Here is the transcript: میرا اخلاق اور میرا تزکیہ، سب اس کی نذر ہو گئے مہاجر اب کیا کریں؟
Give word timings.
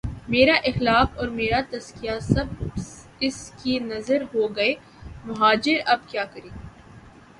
میرا 0.27 0.53
اخلاق 0.63 1.17
اور 1.17 1.27
میرا 1.27 1.59
تزکیہ، 1.69 2.11
سب 2.21 2.63
اس 3.19 3.37
کی 3.63 3.77
نذر 3.79 4.21
ہو 4.33 4.47
گئے 4.55 4.73
مہاجر 5.25 5.77
اب 5.85 5.99
کیا 6.07 6.25
کریں؟ 6.25 6.49